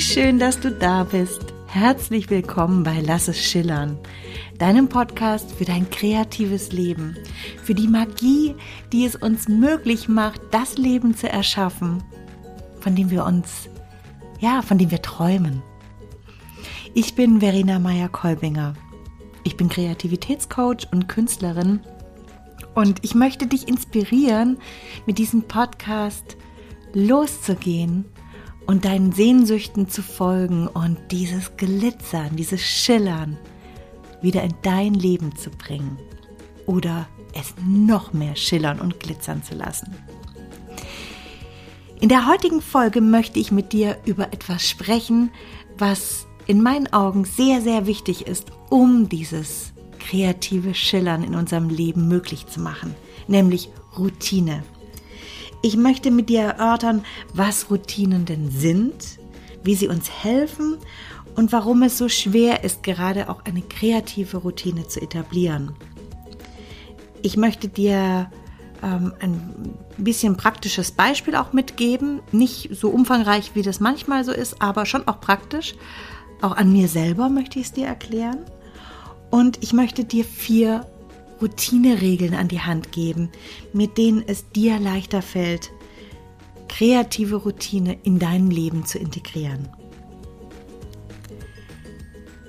[0.00, 1.52] Schön, dass du da bist.
[1.66, 3.98] Herzlich willkommen bei Lass es schillern,
[4.56, 7.18] deinem Podcast für dein kreatives Leben,
[7.62, 8.54] für die Magie,
[8.92, 12.02] die es uns möglich macht, das Leben zu erschaffen,
[12.80, 13.68] von dem wir uns,
[14.40, 15.62] ja, von dem wir träumen.
[16.94, 18.72] Ich bin Verena Meyer-Kolbinger.
[19.44, 21.80] Ich bin Kreativitätscoach und Künstlerin
[22.74, 24.56] und ich möchte dich inspirieren,
[25.04, 26.38] mit diesem Podcast
[26.94, 28.06] loszugehen
[28.70, 33.36] und deinen Sehnsüchten zu folgen und dieses Glitzern, dieses Schillern
[34.22, 35.98] wieder in dein Leben zu bringen
[36.66, 39.92] oder es noch mehr schillern und glitzern zu lassen.
[42.00, 45.32] In der heutigen Folge möchte ich mit dir über etwas sprechen,
[45.76, 52.06] was in meinen Augen sehr, sehr wichtig ist, um dieses kreative Schillern in unserem Leben
[52.06, 52.94] möglich zu machen,
[53.26, 53.68] nämlich
[53.98, 54.62] Routine.
[55.62, 59.18] Ich möchte mit dir erörtern, was Routinen denn sind,
[59.62, 60.78] wie sie uns helfen
[61.36, 65.74] und warum es so schwer ist, gerade auch eine kreative Routine zu etablieren.
[67.22, 68.30] Ich möchte dir
[68.82, 74.62] ähm, ein bisschen praktisches Beispiel auch mitgeben, nicht so umfangreich, wie das manchmal so ist,
[74.62, 75.74] aber schon auch praktisch.
[76.40, 78.38] Auch an mir selber möchte ich es dir erklären.
[79.30, 80.86] Und ich möchte dir vier
[81.40, 83.30] Routineregeln an die Hand geben,
[83.72, 85.70] mit denen es dir leichter fällt,
[86.68, 89.68] kreative Routine in deinem Leben zu integrieren.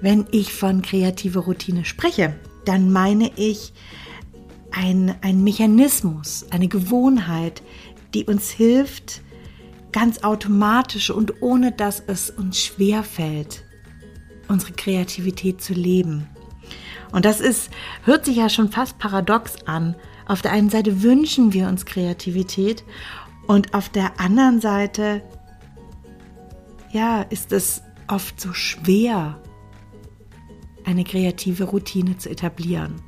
[0.02, 3.74] Wenn ich von kreative Routine spreche, dann meine ich
[4.72, 7.62] ein, ein Mechanismus, eine Gewohnheit,
[8.14, 9.22] die uns hilft,
[9.92, 13.64] ganz automatisch und ohne dass es uns schwer fällt,
[14.48, 16.28] unsere Kreativität zu leben.
[17.12, 17.70] Und das ist,
[18.04, 19.96] hört sich ja schon fast paradox an.
[20.28, 22.84] Auf der einen Seite wünschen wir uns Kreativität
[23.48, 25.22] und auf der anderen Seite,
[26.92, 29.42] ja, ist es oft so schwer,
[30.86, 33.02] eine kreative Routine zu etablieren.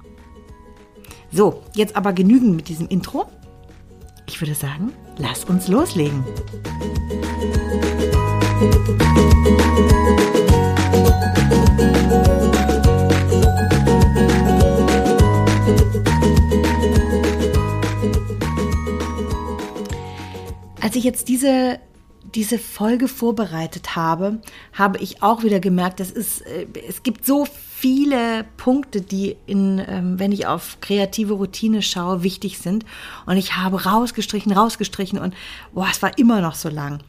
[1.32, 3.26] So, jetzt aber genügend mit diesem Intro.
[4.28, 6.24] Ich würde sagen, lass uns loslegen.
[20.94, 21.80] Als ich jetzt diese,
[22.36, 24.44] diese Folge vorbereitet habe,
[24.74, 30.20] habe ich auch wieder gemerkt, es, äh, es gibt so viele Punkte, die in, ähm,
[30.20, 32.86] wenn ich auf kreative Routine schaue, wichtig sind.
[33.26, 35.34] Und ich habe rausgestrichen, rausgestrichen und
[35.74, 37.00] boah, es war immer noch so lang.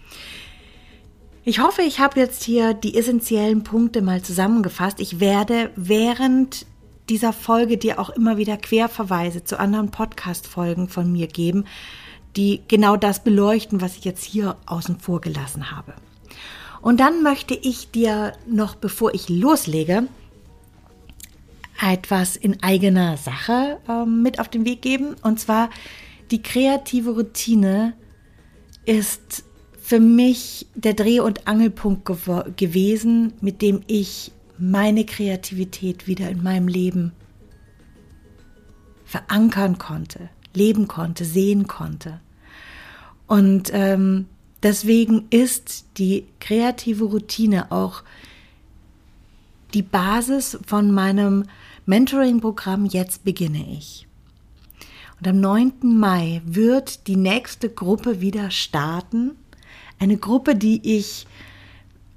[1.45, 4.99] Ich hoffe, ich habe jetzt hier die essentiellen Punkte mal zusammengefasst.
[4.99, 6.65] Ich werde während
[7.11, 11.67] dieser Folge dir auch immer wieder Querverweise zu anderen Podcast-Folgen von mir geben,
[12.37, 15.95] die genau das beleuchten, was ich jetzt hier außen vor gelassen habe.
[16.83, 20.09] Und dann möchte ich dir noch, bevor ich loslege,
[21.81, 25.17] etwas in eigener Sache äh, mit auf den Weg geben.
[25.23, 25.71] Und zwar
[26.31, 27.95] die kreative Routine
[28.87, 29.45] ist
[29.81, 36.43] für mich der Dreh- und Angelpunkt gew gewesen, mit dem ich meine Kreativität wieder in
[36.43, 37.13] meinem Leben
[39.05, 42.21] verankern konnte, leben konnte, sehen konnte.
[43.27, 44.27] Und ähm,
[44.63, 48.03] deswegen ist die kreative Routine auch
[49.73, 51.45] die Basis von meinem
[51.87, 54.07] Mentoring-Programm Jetzt beginne ich.
[55.21, 55.73] Und am 9.
[55.83, 59.33] Mai wird die nächste Gruppe wieder starten.
[59.99, 61.27] Eine Gruppe, die ich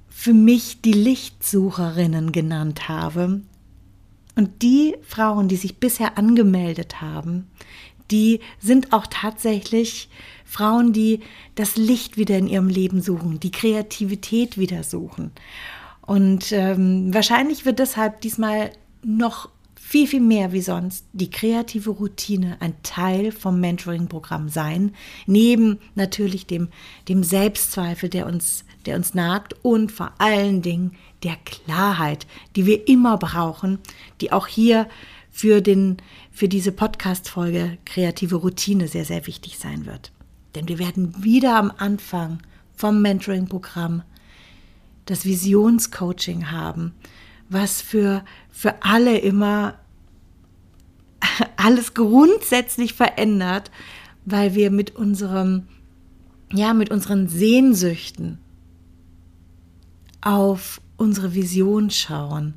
[0.10, 3.42] für mich die Lichtsucherinnen genannt habe.
[4.36, 7.48] Und die Frauen, die sich bisher angemeldet haben,
[8.12, 10.10] die sind auch tatsächlich
[10.46, 11.22] Frauen, die
[11.56, 15.32] das Licht wieder in ihrem Leben suchen, die Kreativität wieder suchen.
[16.02, 18.72] Und ähm, wahrscheinlich wird deshalb diesmal
[19.04, 24.94] noch viel, viel mehr wie sonst die kreative Routine ein Teil vom Mentoring-Programm sein,
[25.28, 26.68] neben natürlich dem,
[27.08, 30.92] dem Selbstzweifel, der uns, der uns nagt und vor allen Dingen
[31.24, 32.28] der Klarheit,
[32.58, 33.80] die wir immer brauchen,
[34.20, 34.88] die auch hier
[35.32, 35.98] für, den,
[36.38, 40.12] für diese Podcast-Folge kreative Routine sehr, sehr wichtig sein wird.
[40.54, 42.44] Denn wir werden wieder am Anfang
[42.76, 44.04] vom Mentoring-Programm
[45.06, 46.94] das Visionscoaching haben,
[47.50, 49.80] was für, für alle immer
[51.58, 53.72] alles grundsätzlich verändert,
[54.26, 55.64] weil wir mit unserem,
[56.54, 58.38] ja, mit unseren Sehnsüchten
[60.22, 62.54] auf unsere Vision schauen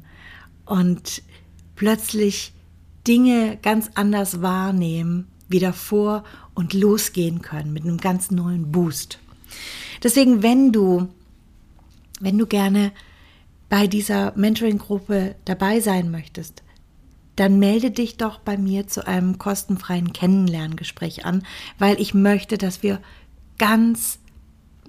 [0.67, 1.23] und
[1.77, 2.53] plötzlich
[3.11, 6.23] Dinge ganz anders wahrnehmen, wieder vor
[6.55, 9.19] und losgehen können mit einem ganz neuen Boost.
[10.01, 11.09] Deswegen, wenn du
[12.21, 12.93] wenn du gerne
[13.69, 16.62] bei dieser Mentoring-Gruppe dabei sein möchtest,
[17.35, 21.43] dann melde dich doch bei mir zu einem kostenfreien Kennenlerngespräch an,
[21.79, 23.01] weil ich möchte, dass wir
[23.59, 24.19] ganz,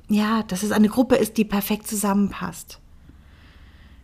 [0.10, 2.80] ja, dass es eine Gruppe ist, die perfekt zusammenpasst.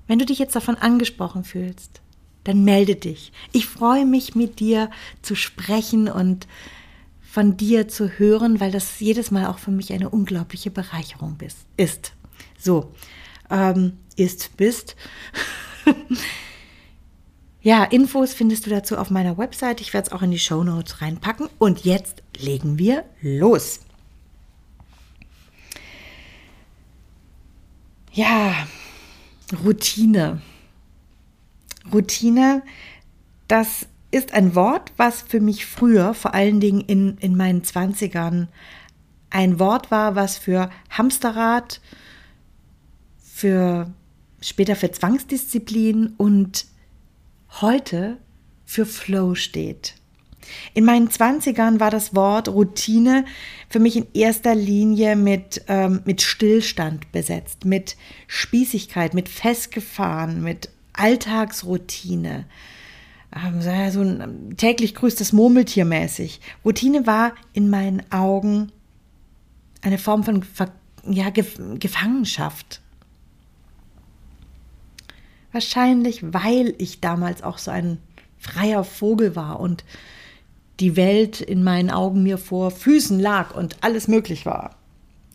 [0.08, 2.02] Wenn du dich jetzt davon angesprochen fühlst,
[2.48, 3.34] dann melde dich.
[3.52, 4.90] Ich freue mich, mit dir
[5.22, 6.48] zu sprechen und
[7.22, 11.38] von dir zu hören, weil das jedes Mal auch für mich eine unglaubliche Bereicherung
[11.76, 12.14] ist.
[12.58, 12.94] So,
[13.50, 14.96] ähm, ist, bist.
[17.62, 19.82] ja, Infos findest du dazu auf meiner Website.
[19.82, 21.50] Ich werde es auch in die Show Notes reinpacken.
[21.60, 23.82] Und jetzt legen wir los.
[28.14, 28.68] Ja,
[29.66, 30.42] Routine.
[31.94, 32.64] Routine,
[33.48, 38.48] das ist ein Wort, was für mich früher, vor allen Dingen in, in meinen Zwanzigern,
[39.30, 41.82] ein Wort war, was für Hamsterrad,
[43.22, 43.92] für
[44.42, 46.66] später für Zwangsdisziplin und
[47.62, 48.18] heute
[48.66, 49.96] für Flow steht.
[50.74, 53.26] In meinen Zwanzigern war das Wort Routine
[53.70, 57.98] für mich in erster Linie mit, ähm, mit Stillstand besetzt, mit
[58.28, 62.46] Spießigkeit, mit Festgefahren, mit Alltagsroutine.
[63.36, 66.42] Ähm, so ein täglich grüßtes Murmeltier mäßig.
[66.64, 68.72] Routine war in meinen Augen
[69.82, 70.44] eine Form von
[71.06, 72.82] ja, Gefangenschaft.
[75.52, 78.00] Wahrscheinlich, weil ich damals auch so ein
[78.38, 79.84] freier Vogel war und
[80.80, 84.76] die Welt in meinen Augen mir vor Füßen lag und alles möglich war.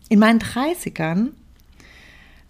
[0.09, 1.29] In meinen 30ern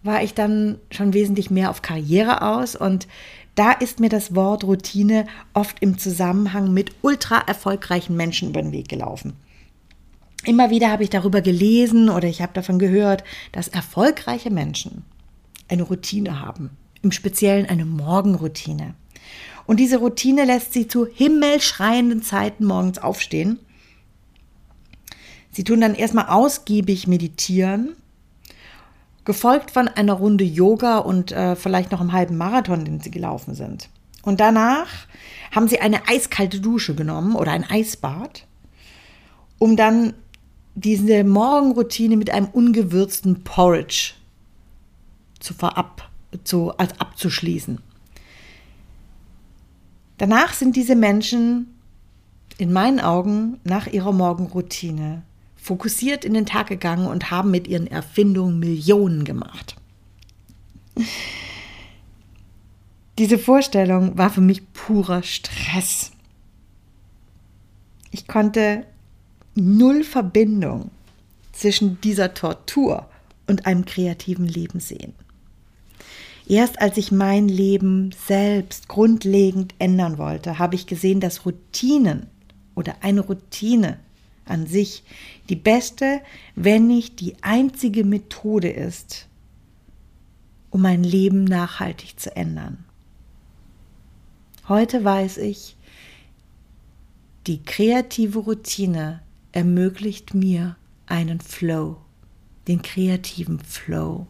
[0.04, 3.08] war ich dann schon wesentlich mehr auf Karriere aus und
[3.56, 8.72] da ist mir das Wort Routine oft im Zusammenhang mit ultra erfolgreichen Menschen über den
[8.72, 9.34] Weg gelaufen.
[10.46, 15.06] Immer wieder habe ich darüber gelesen oder ich habe davon gehört, dass erfolgreiche Menschen
[15.70, 16.72] eine Routine haben,
[17.02, 18.96] im Speziellen eine Morgenroutine.
[19.66, 23.60] Und diese Routine lässt sie zu himmelschreienden Zeiten morgens aufstehen.
[25.52, 27.96] Sie tun dann erstmal ausgiebig meditieren,
[29.26, 33.56] gefolgt von einer Runde Yoga und äh, vielleicht noch einem halben Marathon, den sie gelaufen
[33.56, 33.90] sind.
[34.22, 34.88] Und danach
[35.52, 38.46] haben sie eine eiskalte Dusche genommen oder ein Eisbad,
[39.60, 40.14] um dann
[40.76, 44.14] diese Morgenroutine mit einem ungewürzten Porridge
[45.40, 46.10] zu verab,
[46.44, 47.80] zu, als abzuschließen.
[50.18, 51.80] Danach sind diese Menschen
[52.58, 55.24] in meinen Augen nach ihrer Morgenroutine
[55.64, 59.78] fokussiert in den Tag gegangen und haben mit ihren Erfindungen Millionen gemacht.
[63.18, 66.12] Diese Vorstellung war für mich purer Stress.
[68.12, 68.86] Ich konnte
[69.56, 70.92] null Verbindung
[71.54, 73.08] zwischen dieser Tortur
[73.48, 75.14] und einem kreativen Leben sehen.
[76.46, 82.28] Erst als ich mein Leben selbst grundlegend ändern wollte, habe ich gesehen, dass Routinen
[82.76, 84.00] oder eine Routine
[84.46, 85.04] an sich
[85.50, 86.22] die beste,
[86.56, 89.28] wenn nicht die einzige Methode ist,
[90.70, 92.84] um mein Leben nachhaltig zu ändern.
[94.68, 95.76] Heute weiß ich,
[97.48, 99.22] die kreative Routine
[99.52, 101.98] ermöglicht mir einen Flow,
[102.68, 104.28] den kreativen Flow.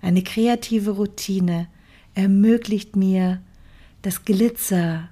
[0.00, 1.68] Eine kreative Routine
[2.14, 3.40] ermöglicht mir,
[4.02, 5.08] das Glitzer,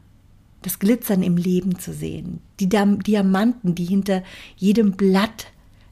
[0.63, 4.23] das Glitzern im Leben zu sehen, die Diamanten, die hinter
[4.57, 5.47] jedem Blatt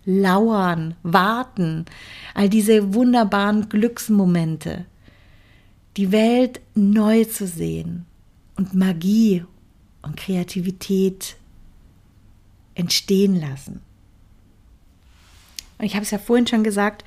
[0.04, 1.84] lauern, warten,
[2.34, 4.86] all diese wunderbaren Glücksmomente,
[5.96, 8.06] die Welt neu zu sehen
[8.56, 9.44] und Magie
[10.02, 11.36] und Kreativität
[12.74, 13.80] entstehen lassen.
[15.78, 17.04] Und ich habe es ja vorhin schon gesagt,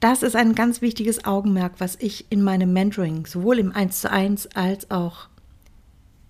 [0.00, 4.10] das ist ein ganz wichtiges Augenmerk, was ich in meinem Mentoring, sowohl im 1 zu
[4.10, 5.28] 1 als auch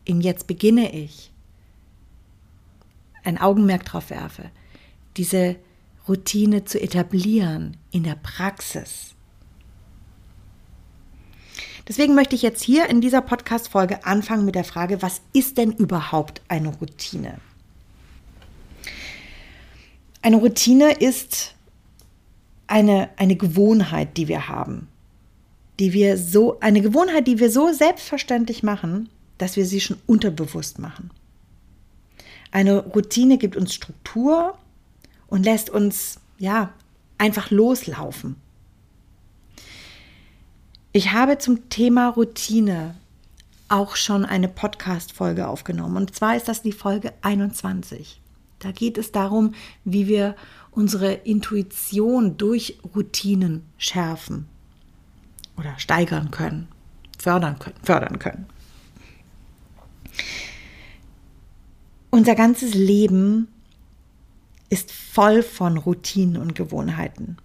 [0.04, 1.32] in Jetzt beginne ich,
[3.26, 4.50] ein Augenmerk darauf werfe,
[5.16, 5.56] diese
[6.08, 9.14] Routine zu etablieren in der Praxis.
[11.88, 15.72] Deswegen möchte ich jetzt hier in dieser Podcast-Folge anfangen mit der Frage, was ist denn
[15.72, 17.38] überhaupt eine Routine?
[20.22, 21.54] Eine Routine ist
[22.66, 24.88] eine, eine Gewohnheit, die wir haben,
[25.78, 30.80] die wir so, eine Gewohnheit, die wir so selbstverständlich machen, dass wir sie schon unterbewusst
[30.80, 31.10] machen.
[32.56, 34.56] Eine Routine gibt uns Struktur
[35.26, 36.72] und lässt uns, ja,
[37.18, 38.36] einfach loslaufen.
[40.90, 42.94] Ich habe zum Thema Routine
[43.68, 45.98] auch schon eine Podcast-Folge aufgenommen.
[45.98, 48.22] Und zwar ist das die Folge 21.
[48.60, 49.52] Da geht es darum,
[49.84, 50.34] wie wir
[50.70, 54.48] unsere Intuition durch Routinen schärfen
[55.58, 56.68] oder steigern können,
[57.18, 58.46] fördern können, fördern können.
[62.16, 63.48] Unser ganzes Leben
[64.70, 67.36] ist voll von Routinen und Gewohnheiten.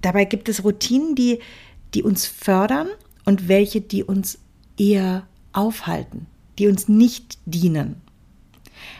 [0.00, 1.40] Dabei gibt es Routinen, die,
[1.92, 2.88] die uns fördern
[3.26, 4.38] und welche, die uns
[4.78, 6.26] eher aufhalten,
[6.58, 8.00] die uns nicht dienen.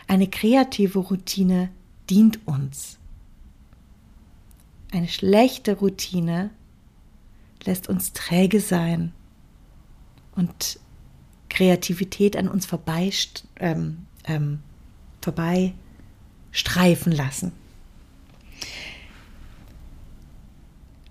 [0.07, 1.71] Eine kreative Routine
[2.07, 2.99] dient uns.
[4.91, 6.51] Eine schlechte Routine
[7.65, 9.11] lässt uns träge sein
[10.35, 10.79] und
[11.49, 13.11] Kreativität an uns vorbei,
[13.59, 14.59] ähm, ähm,
[15.21, 15.73] vorbei
[16.51, 17.51] streifen lassen.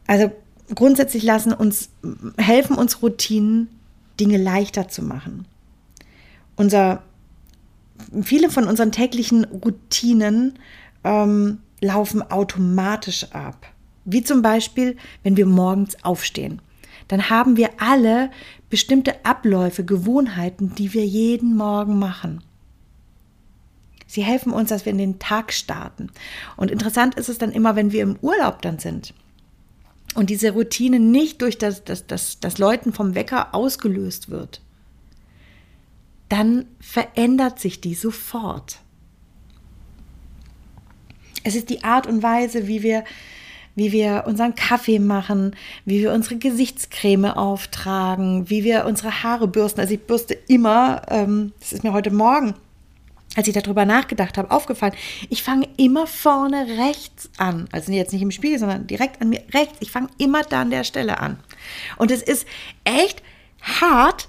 [0.06, 0.30] Also
[0.74, 1.90] grundsätzlich lassen uns,
[2.36, 3.68] helfen uns Routinen,
[4.18, 5.46] Dinge leichter zu machen.
[6.56, 7.02] Unser,
[8.22, 10.58] viele von unseren täglichen Routinen
[11.04, 13.66] ähm, laufen automatisch ab.
[14.04, 16.62] Wie zum Beispiel, wenn wir morgens aufstehen.
[17.08, 18.30] Dann haben wir alle
[18.68, 22.42] bestimmte Abläufe, Gewohnheiten, die wir jeden Morgen machen.
[24.06, 26.10] Sie helfen uns, dass wir in den Tag starten.
[26.56, 29.14] Und interessant ist es dann immer, wenn wir im Urlaub dann sind
[30.14, 34.62] und diese Routine nicht durch das, das, das, das Läuten vom Wecker ausgelöst wird,
[36.28, 38.80] dann verändert sich die sofort.
[41.44, 43.04] Es ist die Art und Weise, wie wir,
[43.76, 45.54] wie wir unseren Kaffee machen,
[45.84, 49.80] wie wir unsere Gesichtscreme auftragen, wie wir unsere Haare bürsten.
[49.80, 52.54] Also ich bürste immer, ähm, das ist mir heute Morgen
[53.36, 54.94] als ich darüber nachgedacht habe, aufgefallen,
[55.28, 57.68] ich fange immer vorne rechts an.
[57.70, 59.76] Also jetzt nicht im Spiegel, sondern direkt an mir rechts.
[59.80, 61.38] Ich fange immer da an der Stelle an.
[61.98, 62.46] Und es ist
[62.84, 63.22] echt
[63.60, 64.28] hart,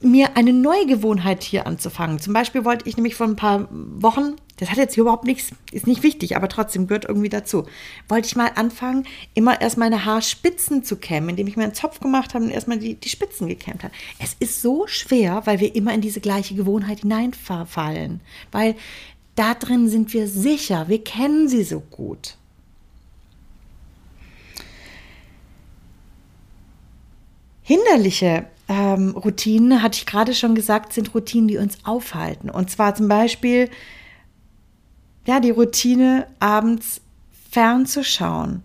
[0.00, 2.18] mir eine neue Gewohnheit hier anzufangen.
[2.18, 5.50] Zum Beispiel wollte ich nämlich vor ein paar Wochen, das hat jetzt hier überhaupt nichts,
[5.72, 7.66] ist nicht wichtig, aber trotzdem gehört irgendwie dazu,
[8.08, 11.98] wollte ich mal anfangen, immer erst meine Haarspitzen zu kämmen, indem ich mir einen Zopf
[12.00, 13.94] gemacht habe und erstmal die, die Spitzen gekämmt habe.
[14.18, 18.20] Es ist so schwer, weil wir immer in diese gleiche Gewohnheit hineinfallen,
[18.52, 18.76] weil
[19.34, 22.36] da drin sind wir sicher, wir kennen sie so gut.
[27.62, 32.50] Hinderliche ähm, Routinen, hatte ich gerade schon gesagt, sind Routinen, die uns aufhalten.
[32.50, 33.70] Und zwar zum Beispiel,
[35.26, 37.00] ja, die Routine, abends
[37.50, 38.62] fernzuschauen,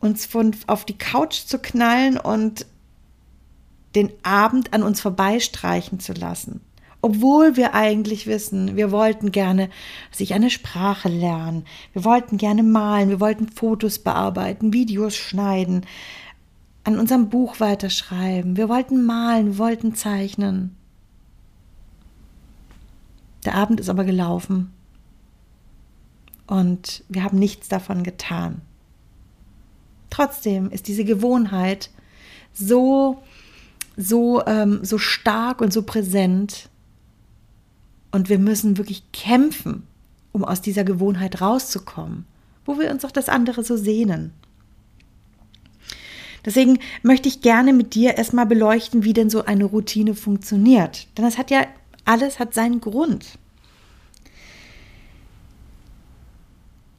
[0.00, 2.66] uns von, auf die Couch zu knallen und
[3.94, 6.60] den Abend an uns vorbeistreichen zu lassen.
[7.00, 9.68] Obwohl wir eigentlich wissen, wir wollten gerne
[10.10, 15.86] sich eine Sprache lernen, wir wollten gerne malen, wir wollten Fotos bearbeiten, Videos schneiden,
[16.82, 18.56] an unserem Buch weiterschreiben.
[18.56, 20.76] Wir wollten malen, wir wollten zeichnen.
[23.44, 24.72] Der Abend ist aber gelaufen
[26.46, 28.60] und wir haben nichts davon getan.
[30.10, 31.90] Trotzdem ist diese Gewohnheit
[32.52, 33.22] so,
[33.96, 36.68] so, ähm, so stark und so präsent
[38.12, 39.86] und wir müssen wirklich kämpfen,
[40.32, 42.26] um aus dieser Gewohnheit rauszukommen,
[42.64, 44.32] wo wir uns auch das andere so sehnen.
[46.44, 51.08] Deswegen möchte ich gerne mit dir erstmal beleuchten, wie denn so eine Routine funktioniert.
[51.16, 51.66] Denn das hat ja
[52.04, 53.38] alles hat seinen Grund.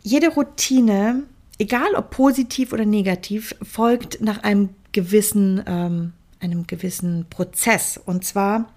[0.05, 1.23] Jede Routine,
[1.57, 7.99] egal ob positiv oder negativ, folgt nach einem gewissen, ähm, einem gewissen Prozess.
[8.05, 8.71] Und zwar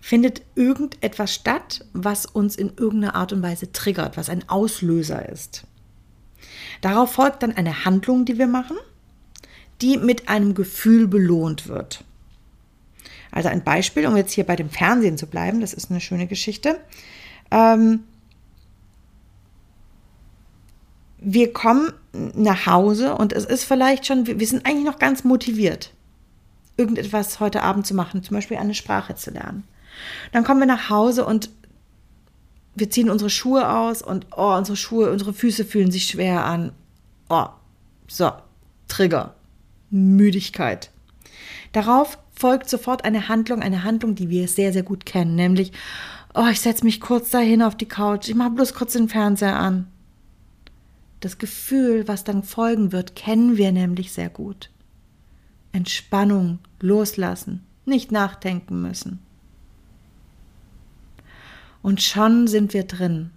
[0.00, 5.62] findet irgendetwas statt, was uns in irgendeiner Art und Weise triggert, was ein Auslöser ist.
[6.80, 8.76] Darauf folgt dann eine Handlung, die wir machen,
[9.82, 12.02] die mit einem Gefühl belohnt wird.
[13.30, 16.26] Also ein Beispiel, um jetzt hier bei dem Fernsehen zu bleiben, das ist eine schöne
[16.26, 16.80] Geschichte.
[17.52, 18.00] Ähm,
[21.24, 25.92] wir kommen nach Hause und es ist vielleicht schon, wir sind eigentlich noch ganz motiviert,
[26.76, 29.64] irgendetwas heute Abend zu machen, zum Beispiel eine Sprache zu lernen.
[30.32, 31.50] Dann kommen wir nach Hause und
[32.74, 36.72] wir ziehen unsere Schuhe aus und oh, unsere Schuhe, unsere Füße fühlen sich schwer an.
[37.28, 37.46] Oh,
[38.08, 38.32] so,
[38.88, 39.34] Trigger,
[39.90, 40.90] Müdigkeit.
[41.72, 45.72] Darauf folgt sofort eine Handlung, eine Handlung, die wir sehr, sehr gut kennen, nämlich,
[46.34, 49.58] oh, ich setze mich kurz dahin auf die Couch, ich mache bloß kurz den Fernseher
[49.58, 49.91] an.
[51.22, 54.68] Das Gefühl, was dann folgen wird, kennen wir nämlich sehr gut.
[55.72, 59.20] Entspannung, loslassen, nicht nachdenken müssen
[61.82, 63.30] und schon sind wir drin.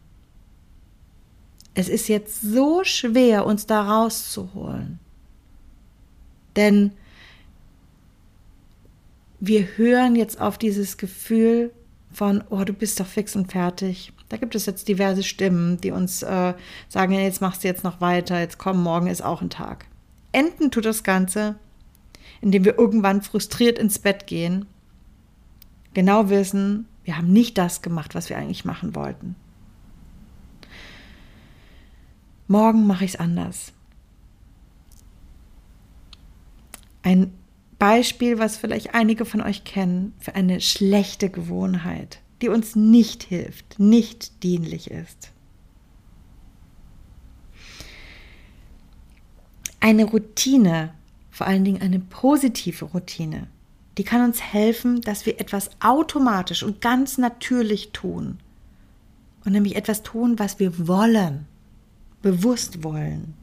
[1.74, 5.00] Es ist jetzt so schwer, uns da rauszuholen.
[6.56, 6.92] Denn
[9.40, 11.72] wir hören jetzt auf dieses Gefühl
[12.14, 14.14] von, oh, du bist doch fix und fertig.
[14.30, 16.54] Da gibt es jetzt diverse Stimmen, die uns äh,
[16.90, 19.86] sagen, jetzt machst du jetzt noch weiter, jetzt komm, morgen ist auch ein Tag.
[20.32, 21.56] Enden tut das Ganze,
[22.42, 24.66] indem wir irgendwann frustriert ins Bett gehen,
[25.94, 29.36] genau wissen, wir haben nicht das gemacht, was wir eigentlich machen wollten.
[32.48, 33.74] Morgen mache ich es anders.
[37.04, 37.32] Ein
[37.78, 43.80] Beispiel, was vielleicht einige von euch kennen, für eine schlechte Gewohnheit, die uns nicht hilft,
[43.80, 45.32] nicht dienlich ist.
[49.80, 50.94] Eine Routine,
[51.32, 53.48] vor allen Dingen eine positive Routine,
[53.98, 58.38] die kann uns helfen, dass wir etwas automatisch und ganz natürlich tun.
[59.44, 61.48] Und nämlich etwas tun, was wir wollen,
[62.22, 63.34] bewusst wollen.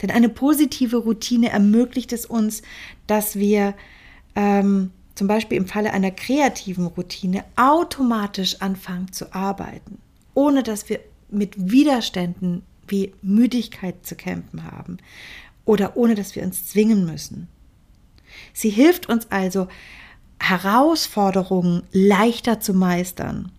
[0.00, 2.62] Denn eine positive Routine ermöglicht es uns,
[3.08, 3.74] dass wir
[4.36, 9.98] ähm, zum Beispiel im Falle einer kreativen Routine automatisch anfangen zu arbeiten,
[10.34, 11.00] ohne dass wir
[11.30, 14.98] mit Widerständen wie Müdigkeit zu kämpfen haben
[15.64, 17.48] oder ohne dass wir uns zwingen müssen.
[18.52, 19.68] Sie hilft uns also,
[20.38, 23.52] Herausforderungen leichter zu meistern.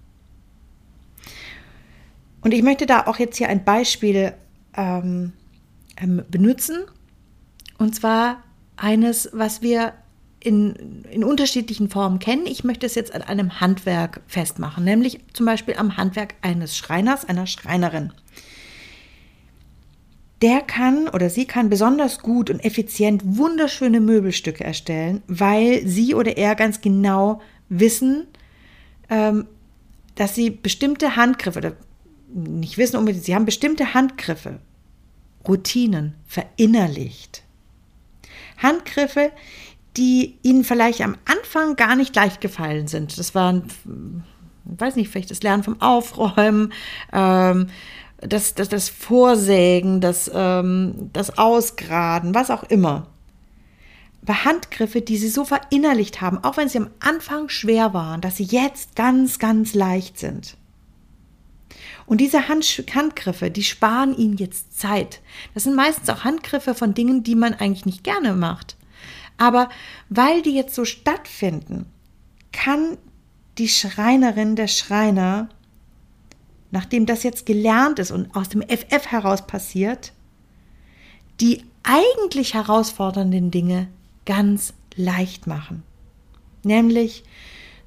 [2.41, 4.33] Und ich möchte da auch jetzt hier ein Beispiel
[4.75, 5.31] ähm,
[5.95, 6.83] ähm, benutzen.
[7.77, 8.43] Und zwar
[8.75, 9.93] eines, was wir
[10.43, 12.45] in, in unterschiedlichen Formen kennen.
[12.45, 17.25] Ich möchte es jetzt an einem Handwerk festmachen, nämlich zum Beispiel am Handwerk eines Schreiners,
[17.25, 18.12] einer Schreinerin.
[20.41, 26.35] Der kann oder sie kann besonders gut und effizient wunderschöne Möbelstücke erstellen, weil sie oder
[26.35, 28.27] er ganz genau wissen,
[29.09, 29.47] ähm,
[30.15, 31.73] dass sie bestimmte Handgriffe oder
[32.33, 34.59] nicht wissen unbedingt, sie haben bestimmte Handgriffe
[35.47, 37.43] Routinen verinnerlicht.
[38.57, 39.31] Handgriffe,
[39.97, 43.17] die ihnen vielleicht am Anfang gar nicht leicht gefallen sind.
[43.17, 43.65] Das waren,
[44.74, 46.74] ich weiß nicht, vielleicht das Lernen vom Aufräumen,
[47.11, 47.68] ähm,
[48.20, 53.07] das, das, das Vorsägen, das, ähm, das Ausgraden, was auch immer.
[54.24, 58.37] Aber Handgriffe, die sie so verinnerlicht haben, auch wenn sie am Anfang schwer waren, dass
[58.37, 60.55] sie jetzt ganz, ganz leicht sind.
[62.05, 62.65] Und diese Hand
[62.96, 65.22] Handgriffe, die sparen ihnen jetzt Zeit.
[65.53, 68.77] Das sind meistens auch Handgriffe von Dingen, die man eigentlich nicht gerne macht.
[69.37, 69.69] Aber
[70.09, 71.85] weil die jetzt so stattfinden,
[72.51, 72.98] kann
[73.57, 75.50] die Schreinerin, der Schreiner,
[76.72, 80.13] nachdem das jetzt gelernt ist und aus dem FF heraus passiert,
[81.39, 83.87] die eigentlich herausfordernden Dinge
[84.25, 85.83] ganz leicht machen.
[86.63, 87.24] Nämlich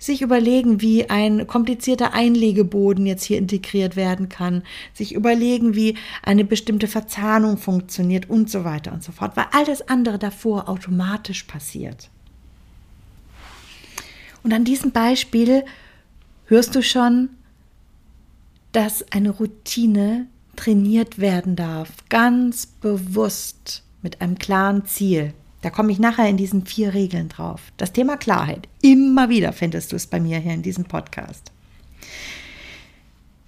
[0.07, 4.63] sich überlegen, wie ein komplizierter Einlegeboden jetzt hier integriert werden kann,
[4.95, 9.65] sich überlegen, wie eine bestimmte Verzahnung funktioniert und so weiter und so fort, weil all
[9.65, 12.09] das andere davor automatisch passiert.
[14.43, 15.65] Und an diesem Beispiel
[16.47, 17.31] hörst du schon,
[18.73, 25.35] dass eine Routine trainiert werden darf, ganz bewusst mit einem klaren Ziel.
[25.67, 27.61] Da komme ich nachher in diesen vier Regeln drauf.
[27.77, 28.69] Das Thema Klarheit.
[28.83, 31.51] Immer wieder findest du es bei mir hier in diesem Podcast.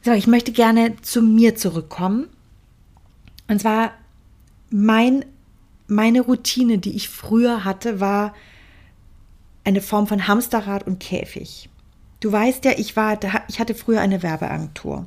[0.03, 2.27] So, ich möchte gerne zu mir zurückkommen.
[3.47, 3.93] Und zwar
[4.69, 5.27] mein,
[5.87, 8.35] meine Routine, die ich früher hatte, war
[9.63, 11.71] eine Form von Hamsterrad und Käfig.
[12.19, 15.07] Du weißt ja, ich war, ich hatte früher eine Werbeagentur.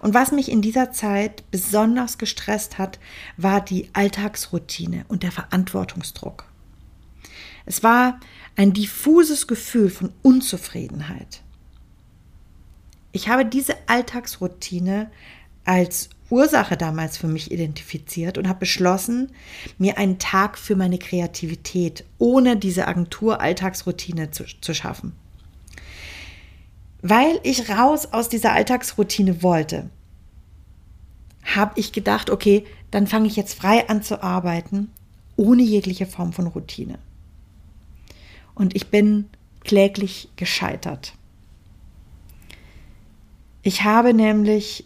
[0.00, 3.00] Und was mich in dieser Zeit besonders gestresst hat,
[3.36, 6.51] war die Alltagsroutine und der Verantwortungsdruck.
[7.64, 8.18] Es war
[8.56, 11.42] ein diffuses Gefühl von Unzufriedenheit.
[13.12, 15.10] Ich habe diese Alltagsroutine
[15.64, 19.30] als Ursache damals für mich identifiziert und habe beschlossen,
[19.78, 25.12] mir einen Tag für meine Kreativität ohne diese Agentur-Alltagsroutine zu, zu schaffen.
[27.02, 29.90] Weil ich raus aus dieser Alltagsroutine wollte,
[31.44, 34.90] habe ich gedacht, okay, dann fange ich jetzt frei an zu arbeiten,
[35.36, 36.98] ohne jegliche Form von Routine
[38.54, 39.28] und ich bin
[39.60, 41.14] kläglich gescheitert.
[43.62, 44.84] Ich habe nämlich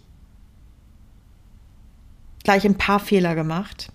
[2.44, 3.90] gleich ein paar Fehler gemacht.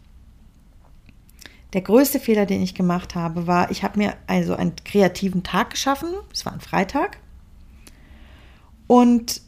[1.74, 5.70] Der größte Fehler, den ich gemacht habe, war, ich habe mir also einen kreativen Tag
[5.70, 6.10] geschaffen.
[6.34, 7.20] Es war ein Freitag.
[8.88, 9.42] Und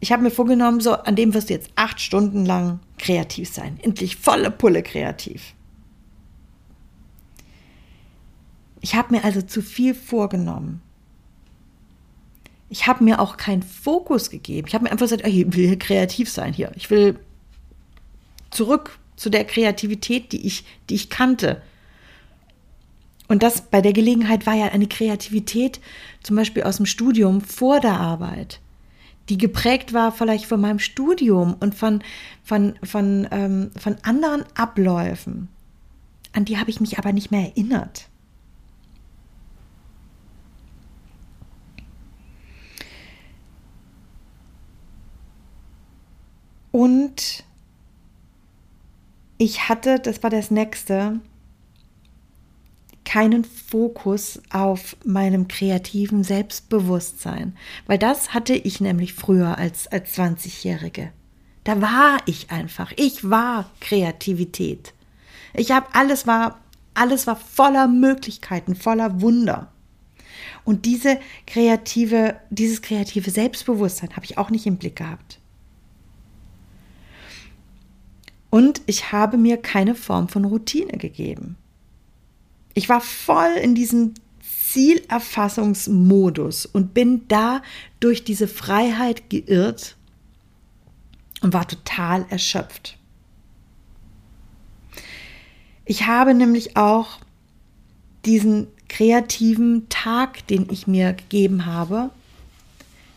[0.00, 3.78] ich habe mir vorgenommen, so an dem wirst du jetzt acht Stunden lang kreativ sein.
[3.82, 5.55] Endlich volle Pulle kreativ.
[8.86, 10.80] Ich habe mir also zu viel vorgenommen.
[12.68, 14.68] Ich habe mir auch keinen Fokus gegeben.
[14.68, 16.70] Ich habe mir einfach gesagt, ich will hier kreativ sein hier.
[16.76, 17.18] Ich will
[18.50, 21.62] zurück zu der Kreativität, die ich, die ich kannte.
[23.26, 25.80] Und das bei der Gelegenheit war ja eine Kreativität,
[26.22, 28.60] zum Beispiel aus dem Studium vor der Arbeit,
[29.28, 32.04] die geprägt war vielleicht von meinem Studium und von,
[32.44, 35.48] von, von, ähm, von anderen Abläufen.
[36.32, 38.08] An die habe ich mich aber nicht mehr erinnert.
[46.72, 47.44] Und
[49.38, 51.20] ich hatte, das war das nächste,
[53.04, 61.12] keinen Fokus auf meinem kreativen Selbstbewusstsein, weil das hatte ich nämlich früher als, als 20-Jährige.
[61.64, 62.92] Da war ich einfach.
[62.96, 64.92] Ich war Kreativität.
[65.54, 66.60] Ich habe alles war,
[66.94, 69.72] alles war voller Möglichkeiten, voller Wunder.
[70.64, 75.38] Und diese kreative, dieses kreative Selbstbewusstsein habe ich auch nicht im Blick gehabt.
[78.56, 81.58] Und ich habe mir keine Form von Routine gegeben.
[82.72, 84.14] Ich war voll in diesem
[84.70, 87.60] Zielerfassungsmodus und bin da
[88.00, 89.98] durch diese Freiheit geirrt
[91.42, 92.96] und war total erschöpft.
[95.84, 97.20] Ich habe nämlich auch
[98.24, 102.08] diesen kreativen Tag, den ich mir gegeben habe,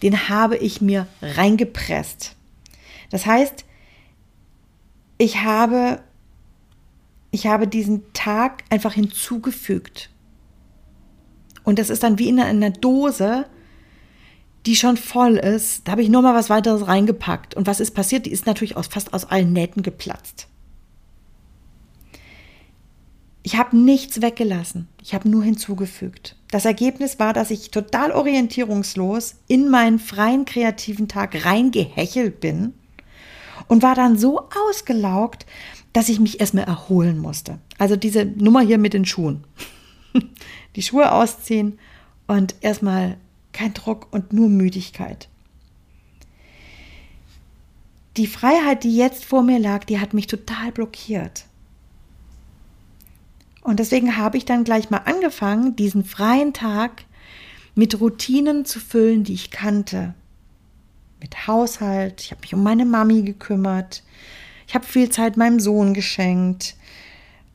[0.02, 2.36] den habe ich mir reingepresst.
[3.10, 3.64] Das heißt,
[5.20, 6.02] ich habe
[7.32, 10.10] ich habe diesen Tag einfach hinzugefügt.
[11.64, 13.46] Und das ist dann wie in einer Dose,
[14.66, 15.88] die schon voll ist.
[15.88, 17.54] Da habe ich nochmal was weiteres reingepackt.
[17.54, 18.26] Und was ist passiert?
[18.26, 20.48] Die ist natürlich aus, fast aus allen Nähten geplatzt.
[23.44, 24.88] Ich habe nichts weggelassen.
[25.02, 26.36] Ich habe nur hinzugefügt.
[26.50, 32.74] Das Ergebnis war, dass ich total orientierungslos in meinen freien kreativen Tag reingehechelt bin
[33.70, 35.46] und war dann so ausgelaugt,
[35.94, 37.60] dass ich mich erstmal erholen musste.
[37.78, 39.46] Also diese Nummer hier mit den Schuhen.
[40.76, 41.80] Die Schuhe ausziehen
[42.28, 43.18] und erstmal
[43.54, 45.30] kein Druck und nur Müdigkeit.
[48.18, 51.46] Die Freiheit, die jetzt vor mir lag, die hat mich total blockiert.
[53.62, 57.04] Und deswegen habe ich dann gleich mal angefangen, diesen freien Tag
[57.76, 60.14] mit Routinen zu füllen, die ich kannte.
[61.20, 64.04] Mit Haushalt, ich habe mich um meine Mami gekümmert,
[64.68, 66.76] ich habe viel Zeit meinem Sohn geschenkt.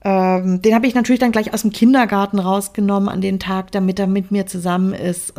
[0.02, 3.98] Ähm, den habe ich natürlich dann gleich aus dem Kindergarten rausgenommen an den Tag, damit
[3.98, 5.32] er mit mir zusammen ist.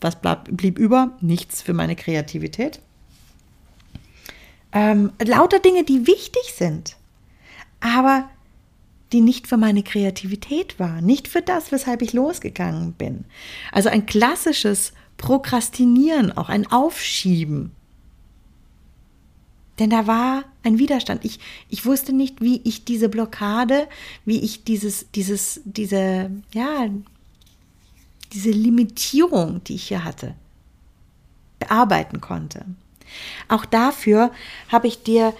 [0.00, 1.12] Was bleib, blieb über?
[1.20, 2.80] Nichts für meine Kreativität.
[4.72, 6.96] Ähm, lauter Dinge, die wichtig sind,
[7.80, 8.28] aber
[9.12, 13.26] die nicht für meine Kreativität waren, nicht für das, weshalb ich losgegangen bin.
[13.70, 17.70] Also ein klassisches Prokrastinieren, auch ein Aufschieben.
[19.78, 21.24] Denn da war ein Widerstand.
[21.24, 23.88] Ich, ich wusste nicht, wie ich diese Blockade,
[24.24, 26.88] wie ich dieses, dieses, diese, ja,
[28.32, 30.34] diese Limitierung, die ich hier hatte,
[31.60, 32.64] bearbeiten konnte.
[33.48, 34.32] Auch dafür
[34.68, 35.34] habe ich dir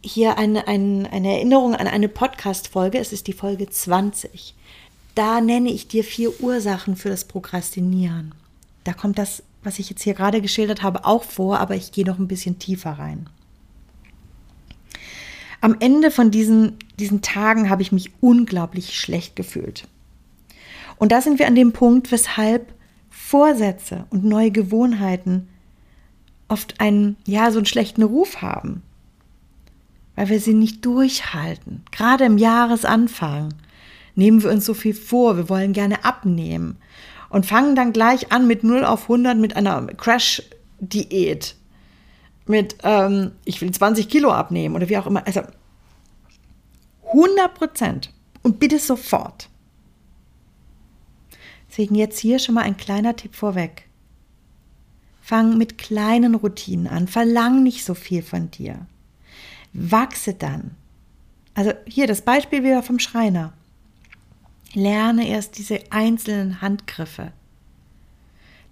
[0.00, 2.98] hier eine, eine, eine Erinnerung an eine Podcast-Folge.
[2.98, 4.54] Es ist die Folge 20.
[5.16, 8.32] Da nenne ich dir vier Ursachen für das Prokrastinieren.
[8.84, 12.04] Da kommt das, was ich jetzt hier gerade geschildert habe, auch vor, aber ich gehe
[12.04, 13.28] noch ein bisschen tiefer rein.
[15.60, 19.86] Am Ende von diesen, diesen Tagen habe ich mich unglaublich schlecht gefühlt.
[20.96, 22.74] Und da sind wir an dem Punkt, weshalb
[23.10, 25.48] Vorsätze und neue Gewohnheiten
[26.48, 28.82] oft einen, ja, so einen schlechten Ruf haben.
[30.16, 31.82] Weil wir sie nicht durchhalten.
[31.92, 33.54] Gerade im Jahresanfang
[34.16, 36.76] nehmen wir uns so viel vor, wir wollen gerne abnehmen
[37.32, 41.56] und fangen dann gleich an mit 0 auf 100 mit einer Crash-Diät
[42.46, 45.26] mit, ähm, ich will 20 Kilo abnehmen oder wie auch immer.
[45.26, 45.40] Also
[47.06, 49.48] 100 Prozent und bitte sofort.
[51.70, 53.88] Deswegen jetzt hier schon mal ein kleiner Tipp vorweg.
[55.22, 58.86] Fang mit kleinen Routinen an, verlang nicht so viel von dir.
[59.72, 60.72] Wachse dann.
[61.54, 63.54] Also hier das Beispiel wieder vom Schreiner.
[64.74, 67.32] Lerne erst diese einzelnen Handgriffe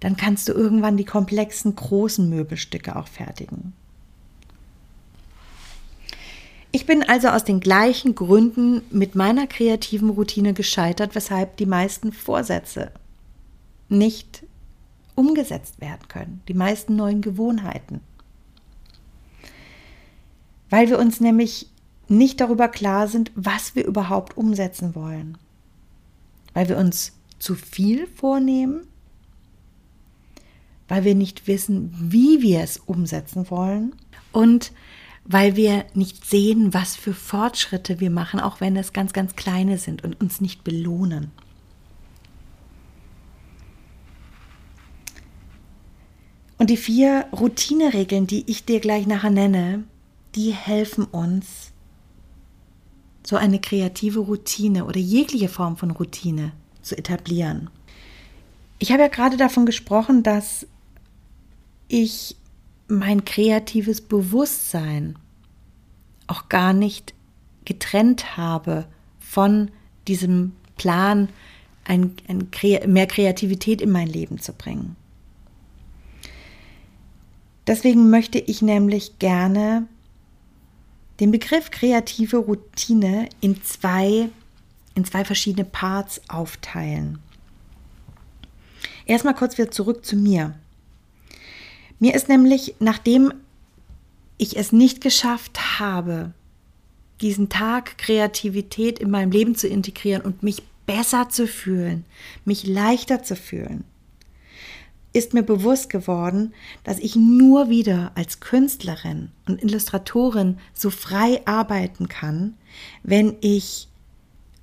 [0.00, 3.74] dann kannst du irgendwann die komplexen großen Möbelstücke auch fertigen.
[6.72, 12.12] Ich bin also aus den gleichen Gründen mit meiner kreativen Routine gescheitert, weshalb die meisten
[12.12, 12.92] Vorsätze
[13.88, 14.44] nicht
[15.16, 18.00] umgesetzt werden können, die meisten neuen Gewohnheiten.
[20.70, 21.66] Weil wir uns nämlich
[22.08, 25.36] nicht darüber klar sind, was wir überhaupt umsetzen wollen.
[26.60, 28.86] Weil wir uns zu viel vornehmen?
[30.88, 33.94] Weil wir nicht wissen, wie wir es umsetzen wollen?
[34.30, 34.72] Und
[35.24, 39.78] weil wir nicht sehen, was für Fortschritte wir machen, auch wenn das ganz, ganz kleine
[39.78, 41.30] sind und uns nicht belohnen.
[46.58, 49.84] Und die vier Routineregeln, die ich dir gleich nachher nenne,
[50.34, 51.72] die helfen uns,
[53.22, 56.52] so eine kreative Routine oder jegliche Form von Routine
[56.82, 57.70] zu etablieren.
[58.78, 60.66] Ich habe ja gerade davon gesprochen, dass
[61.88, 62.36] ich
[62.88, 65.16] mein kreatives Bewusstsein
[66.26, 67.14] auch gar nicht
[67.64, 68.86] getrennt habe
[69.18, 69.70] von
[70.08, 71.28] diesem Plan,
[71.84, 72.48] ein, ein,
[72.86, 74.96] mehr Kreativität in mein Leben zu bringen.
[77.66, 79.86] Deswegen möchte ich nämlich gerne
[81.20, 84.30] den Begriff kreative Routine in zwei,
[84.94, 87.18] in zwei verschiedene Parts aufteilen.
[89.06, 90.54] Erstmal kurz wieder zurück zu mir.
[91.98, 93.34] Mir ist nämlich, nachdem
[94.38, 96.32] ich es nicht geschafft habe,
[97.20, 102.06] diesen Tag Kreativität in meinem Leben zu integrieren und mich besser zu fühlen,
[102.46, 103.84] mich leichter zu fühlen,
[105.12, 112.08] ist mir bewusst geworden, dass ich nur wieder als Künstlerin und Illustratorin so frei arbeiten
[112.08, 112.54] kann,
[113.02, 113.88] wenn ich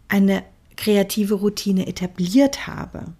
[0.08, 0.44] eine
[0.78, 3.14] kreative Routine etabliert habe.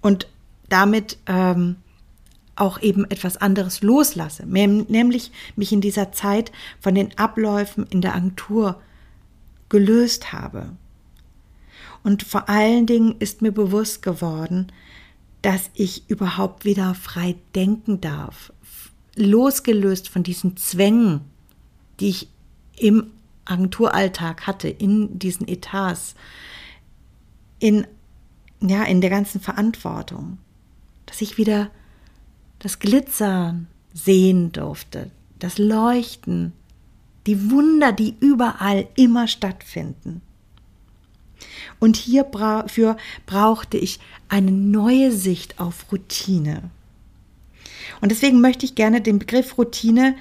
[0.00, 0.26] Und
[0.68, 1.76] damit ähm,
[2.56, 8.14] auch eben etwas anderes loslasse, nämlich mich in dieser Zeit von den Abläufen in der
[8.14, 8.80] Agentur
[9.68, 10.76] gelöst habe.
[12.02, 14.72] Und vor allen Dingen ist mir bewusst geworden,
[15.40, 18.52] dass ich überhaupt wieder frei denken darf,
[19.16, 21.22] losgelöst von diesen Zwängen,
[22.00, 22.28] die ich
[22.76, 23.10] im
[23.44, 26.14] Agenturalltag hatte, in diesen Etats,
[27.58, 27.86] in,
[28.60, 30.38] ja, in der ganzen Verantwortung,
[31.06, 31.70] dass ich wieder
[32.60, 36.52] das Glitzern sehen durfte, das Leuchten,
[37.26, 40.22] die Wunder, die überall immer stattfinden.
[41.80, 46.70] Und hierfür brauchte ich eine neue Sicht auf Routine.
[48.00, 50.16] Und deswegen möchte ich gerne den Begriff Routine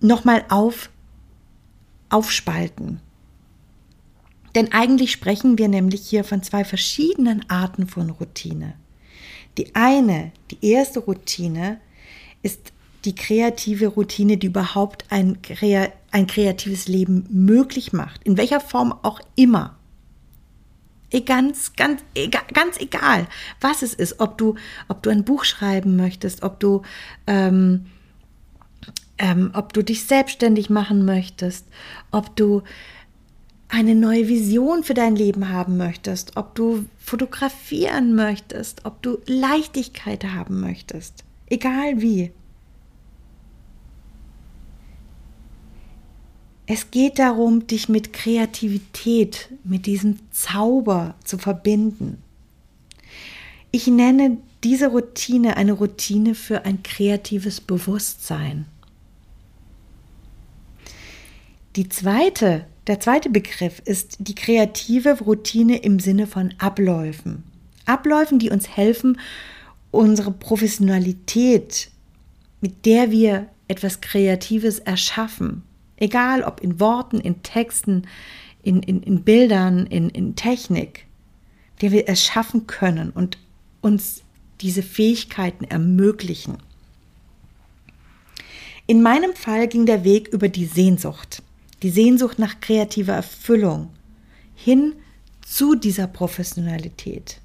[0.00, 0.90] nochmal auf,
[2.08, 3.00] aufspalten.
[4.54, 8.74] Denn eigentlich sprechen wir nämlich hier von zwei verschiedenen Arten von Routine.
[9.58, 11.80] Die eine, die erste Routine,
[12.42, 12.72] ist
[13.04, 15.38] die kreative Routine, die überhaupt ein,
[16.10, 19.75] ein kreatives Leben möglich macht, in welcher Form auch immer.
[21.24, 22.02] Ganz, ganz,
[22.52, 23.26] ganz egal,
[23.60, 24.56] was es ist, ob du,
[24.88, 26.82] ob du ein Buch schreiben möchtest, ob du,
[27.26, 27.86] ähm,
[29.18, 31.66] ähm, ob du dich selbstständig machen möchtest,
[32.10, 32.62] ob du
[33.68, 40.24] eine neue Vision für dein Leben haben möchtest, ob du fotografieren möchtest, ob du Leichtigkeit
[40.24, 42.32] haben möchtest, egal wie.
[46.66, 52.22] Es geht darum, dich mit Kreativität, mit diesem Zauber zu verbinden.
[53.70, 58.66] Ich nenne diese Routine eine Routine für ein kreatives Bewusstsein.
[61.76, 67.44] Die zweite, der zweite Begriff ist die kreative Routine im Sinne von Abläufen.
[67.84, 69.20] Abläufen, die uns helfen,
[69.92, 71.90] unsere Professionalität,
[72.60, 75.62] mit der wir etwas Kreatives erschaffen,
[75.96, 78.06] Egal ob in Worten, in Texten,
[78.62, 81.06] in, in, in Bildern, in, in Technik,
[81.80, 83.38] der wir es schaffen können und
[83.80, 84.22] uns
[84.60, 86.58] diese Fähigkeiten ermöglichen.
[88.86, 91.42] In meinem Fall ging der Weg über die Sehnsucht,
[91.82, 93.90] die Sehnsucht nach kreativer Erfüllung
[94.54, 94.94] hin
[95.44, 97.40] zu dieser Professionalität.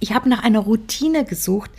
[0.00, 1.70] Ich habe nach einer Routine gesucht,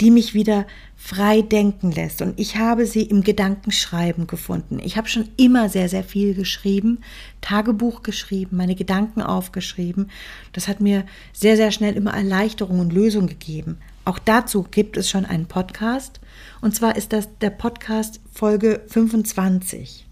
[0.00, 2.22] die mich wieder frei denken lässt.
[2.22, 4.78] Und ich habe sie im Gedankenschreiben gefunden.
[4.82, 6.98] Ich habe schon immer sehr, sehr viel geschrieben,
[7.40, 10.10] Tagebuch geschrieben, meine Gedanken aufgeschrieben.
[10.52, 13.78] Das hat mir sehr, sehr schnell immer Erleichterung und Lösung gegeben.
[14.04, 16.20] Auch dazu gibt es schon einen Podcast.
[16.60, 20.06] Und zwar ist das der Podcast Folge 25.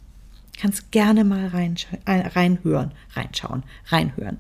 [0.60, 1.50] Kannst gerne mal
[2.06, 4.38] äh, reinhören, reinschauen, reinhören.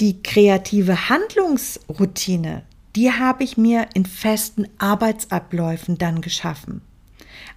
[0.00, 2.62] Die kreative Handlungsroutine,
[2.96, 6.82] die habe ich mir in festen Arbeitsabläufen dann geschaffen.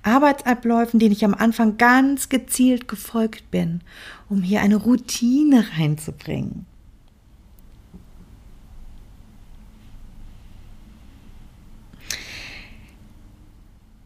[0.03, 3.81] Arbeitsabläufen, denen ich am Anfang ganz gezielt gefolgt bin,
[4.29, 6.67] um hier eine Routine reinzubringen.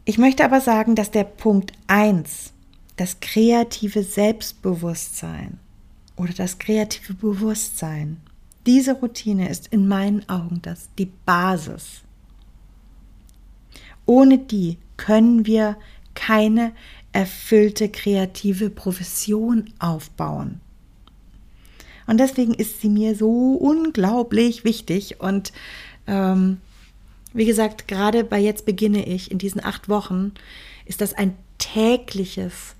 [0.06, 2.52] Ich möchte aber sagen, dass der Punkt 1,
[2.96, 5.58] das kreative Selbstbewusstsein
[6.22, 8.18] oder das kreative Bewusstsein,
[8.64, 12.02] diese Routine ist in meinen Augen das die Basis.
[14.06, 15.76] Ohne die können wir
[16.14, 16.72] keine
[17.12, 20.60] erfüllte kreative Profession aufbauen.
[22.06, 25.20] Und deswegen ist sie mir so unglaublich wichtig.
[25.20, 25.52] Und
[26.06, 26.58] ähm,
[27.32, 30.32] wie gesagt, gerade bei jetzt beginne ich in diesen acht Wochen,
[30.84, 32.74] ist das ein tägliches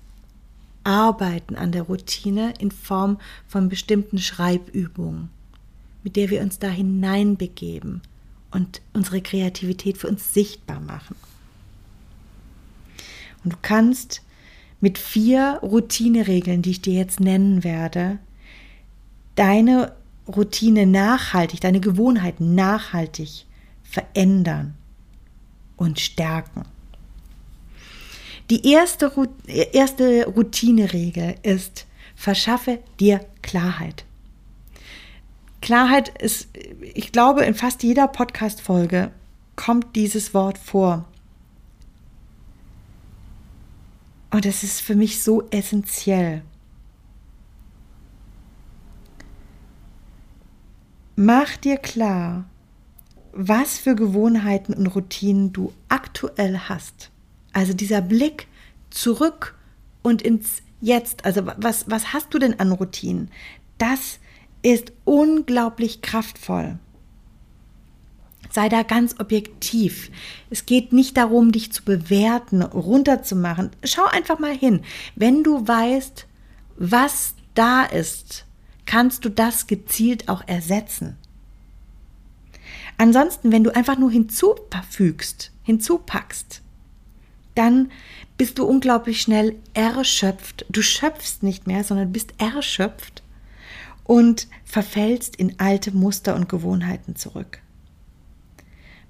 [0.83, 5.29] Arbeiten an der Routine in Form von bestimmten Schreibübungen,
[6.03, 8.01] mit der wir uns da hineinbegeben
[8.51, 11.15] und unsere Kreativität für uns sichtbar machen.
[13.43, 14.21] Und du kannst
[14.79, 18.19] mit vier Routineregeln, die ich dir jetzt nennen werde,
[19.35, 19.93] deine
[20.27, 23.45] Routine nachhaltig, deine Gewohnheiten nachhaltig
[23.83, 24.75] verändern
[25.77, 26.63] und stärken.
[28.53, 29.11] Die erste,
[29.47, 34.05] erste Routineregel ist, verschaffe dir Klarheit.
[35.59, 36.49] Klarheit ist,
[36.93, 39.09] ich glaube, in fast jeder Podcast-Folge
[39.55, 41.05] kommt dieses Wort vor.
[44.29, 46.43] Und es ist für mich so essentiell.
[51.15, 52.45] Mach dir klar,
[53.31, 57.09] was für Gewohnheiten und Routinen du aktuell hast.
[57.53, 58.47] Also dieser Blick
[58.89, 59.55] zurück
[60.01, 61.23] und ins Jetzt.
[61.23, 63.31] Also was, was hast du denn an Routinen?
[63.77, 64.19] Das
[64.63, 66.77] ist unglaublich kraftvoll.
[68.51, 70.11] Sei da ganz objektiv.
[70.49, 73.71] Es geht nicht darum, dich zu bewerten, runterzumachen.
[73.83, 74.81] Schau einfach mal hin.
[75.15, 76.27] Wenn du weißt,
[76.75, 78.45] was da ist,
[78.85, 81.15] kannst du das gezielt auch ersetzen.
[82.97, 86.62] Ansonsten, wenn du einfach nur hinzufügst, hinzupackst,
[87.55, 87.91] dann
[88.37, 90.65] bist du unglaublich schnell erschöpft.
[90.69, 93.23] Du schöpfst nicht mehr, sondern bist erschöpft
[94.03, 97.59] und verfällst in alte Muster und Gewohnheiten zurück.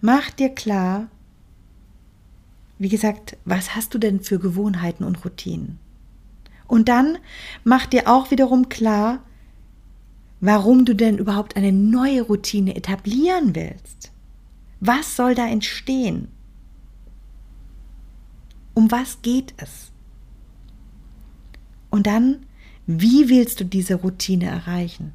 [0.01, 1.07] Mach dir klar,
[2.77, 5.79] wie gesagt, was hast du denn für Gewohnheiten und Routinen?
[6.67, 7.17] Und dann
[7.63, 9.23] mach dir auch wiederum klar,
[10.41, 14.11] warum du denn überhaupt eine neue Routine etablieren willst.
[14.81, 16.27] Was soll da entstehen?
[18.73, 19.91] Um was geht es?
[21.89, 22.45] Und dann,
[22.87, 25.13] wie willst du diese Routine erreichen?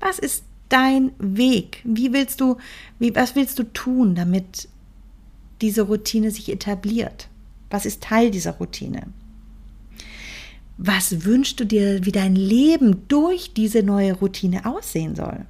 [0.00, 1.82] Was ist dein Weg?
[1.84, 2.56] Wie willst du,
[2.98, 4.68] wie, was willst du tun, damit
[5.60, 7.28] diese Routine sich etabliert?
[7.68, 9.06] Was ist Teil dieser Routine?
[10.78, 15.46] Was wünschst du dir, wie dein Leben durch diese neue Routine aussehen soll?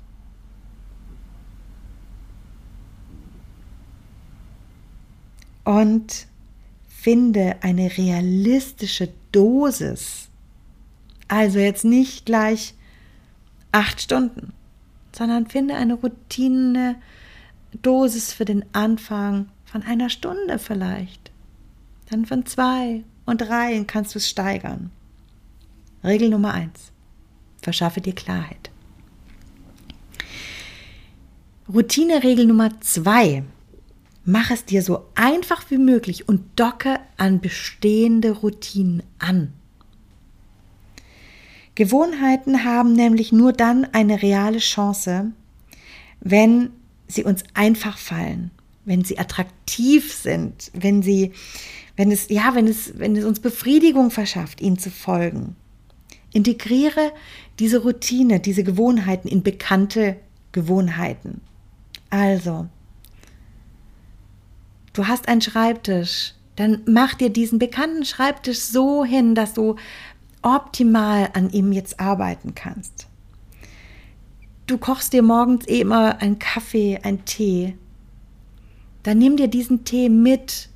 [5.65, 6.27] Und
[7.01, 10.29] finde eine realistische Dosis.
[11.29, 12.75] Also jetzt nicht gleich
[13.73, 14.53] acht Stunden,
[15.17, 16.97] sondern finde eine Routine,
[17.83, 21.31] Dosis für den Anfang von einer Stunde vielleicht.
[22.11, 24.91] Dann von zwei und drei kannst du es steigern.
[26.05, 26.93] Regel Nummer eins.
[27.63, 28.71] Verschaffe dir Klarheit.
[31.73, 33.45] Routineregel Nummer zwei
[34.25, 39.53] Mach es dir so einfach wie möglich und docke an bestehende Routinen an.
[41.75, 45.33] Gewohnheiten haben nämlich nur dann eine reale Chance,
[46.21, 46.71] wenn
[47.09, 48.51] sie uns einfach fallen,
[48.85, 51.33] wenn sie attraktiv sind, wenn sie,
[51.97, 55.57] wenn es, ja, wenn es, wenn es uns Befriedigung verschafft, ihnen zu folgen.
[56.33, 57.13] Integriere
[57.59, 60.17] diese Routine, diese Gewohnheiten in bekannte
[60.53, 61.41] Gewohnheiten.
[62.11, 62.69] Also,
[65.01, 69.77] Du hast einen Schreibtisch, dann mach dir diesen bekannten Schreibtisch so hin, dass du
[70.43, 73.07] optimal an ihm jetzt arbeiten kannst.
[74.67, 77.79] Du kochst dir morgens eh immer einen Kaffee, einen Tee.
[79.03, 80.69] Dann nimm dir diesen Tee mit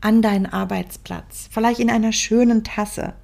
[0.00, 3.14] an deinen Arbeitsplatz, vielleicht in einer schönen Tasse.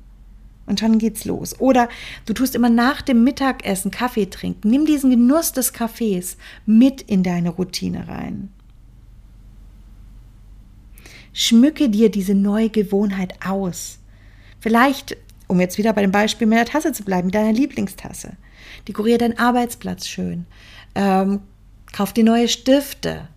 [0.67, 1.59] Und schon geht's los.
[1.59, 1.89] Oder
[2.27, 4.71] du tust immer nach dem Mittagessen Kaffee trinken.
[4.71, 8.53] Nimm diesen Genuss des Kaffees mit in deine Routine rein.
[11.33, 13.99] Schmücke dir diese neue Gewohnheit aus.
[14.61, 15.17] Vielleicht,
[15.49, 18.37] um jetzt wieder bei dem Beispiel mit der Tasse zu bleiben, mit deiner Lieblingstasse.
[18.87, 20.47] Dekoriere deinen Arbeitsplatz schön.
[20.95, 21.41] Ähm,
[21.93, 23.29] kauf dir neue Stifte.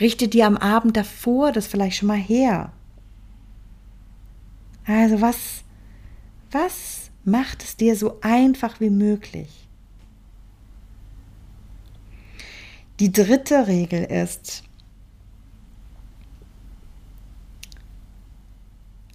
[0.00, 2.72] Richte dir am Abend davor das vielleicht schon mal her.
[4.86, 5.62] Also was,
[6.50, 9.48] was macht es dir so einfach wie möglich?
[13.00, 14.62] Die dritte Regel ist,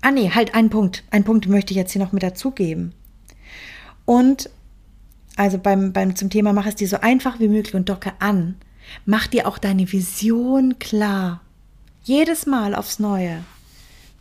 [0.01, 1.03] Ah nee, halt ein Punkt.
[1.11, 2.93] Ein Punkt möchte ich jetzt hier noch mit dazugeben.
[4.05, 4.49] Und
[5.35, 8.55] also beim, beim zum Thema mach es dir so einfach wie möglich und docke an.
[9.05, 11.41] Mach dir auch deine Vision klar.
[12.03, 13.43] Jedes Mal aufs Neue.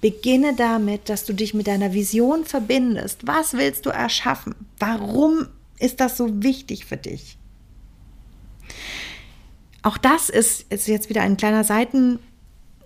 [0.00, 3.26] Beginne damit, dass du dich mit deiner Vision verbindest.
[3.26, 4.54] Was willst du erschaffen?
[4.78, 5.48] Warum
[5.78, 7.36] ist das so wichtig für dich?
[9.82, 12.18] Auch das ist, ist jetzt wieder ein kleiner Seiten,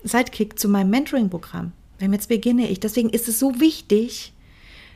[0.05, 1.72] Sidekick zu meinem Mentoring-Programm.
[2.11, 2.80] Jetzt beginne ich.
[2.80, 4.32] Deswegen ist es so wichtig,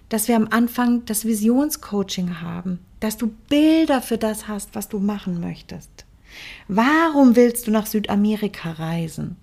[0.09, 4.99] dass wir am Anfang das Visionscoaching haben, dass du Bilder für das hast, was du
[4.99, 6.05] machen möchtest.
[6.69, 9.37] Warum willst du nach Südamerika reisen?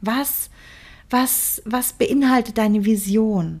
[0.00, 0.50] Was,
[1.10, 3.60] was, was beinhaltet deine Vision?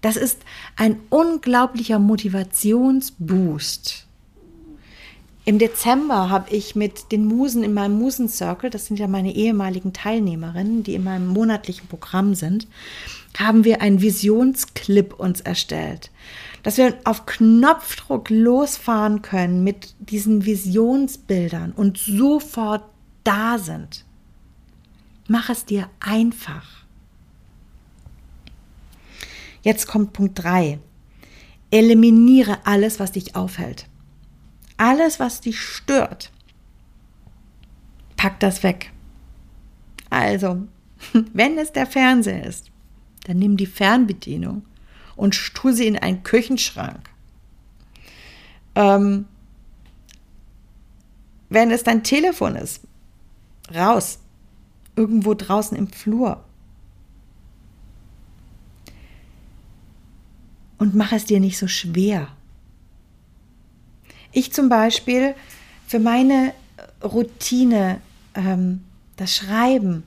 [0.00, 0.40] Das ist
[0.76, 4.03] ein unglaublicher Motivationsboost.
[5.46, 9.92] Im Dezember habe ich mit den Musen in meinem Musencircle, das sind ja meine ehemaligen
[9.92, 12.66] Teilnehmerinnen, die in meinem monatlichen Programm sind,
[13.38, 16.10] haben wir einen Visionsclip uns erstellt,
[16.62, 22.84] dass wir auf Knopfdruck losfahren können mit diesen Visionsbildern und sofort
[23.22, 24.06] da sind.
[25.28, 26.84] Mach es dir einfach.
[29.62, 30.78] Jetzt kommt Punkt 3.
[31.70, 33.88] Eliminiere alles, was dich aufhält.
[34.76, 36.32] Alles, was dich stört,
[38.16, 38.92] pack das weg.
[40.10, 40.66] Also,
[41.32, 42.70] wenn es der Fernseher ist,
[43.24, 44.64] dann nimm die Fernbedienung
[45.16, 47.10] und tu sie in einen Küchenschrank.
[48.74, 49.26] Ähm,
[51.48, 52.82] wenn es dein Telefon ist,
[53.74, 54.18] raus,
[54.96, 56.44] irgendwo draußen im Flur.
[60.78, 62.28] Und mach es dir nicht so schwer.
[64.34, 65.34] Ich zum Beispiel
[65.86, 66.52] für meine
[67.02, 68.00] Routine,
[68.34, 68.82] ähm,
[69.16, 70.02] das Schreiben,